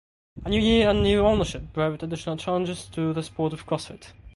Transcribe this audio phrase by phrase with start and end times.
[0.45, 4.13] A new year and new ownership brought additional changes to the sport of Crossfit.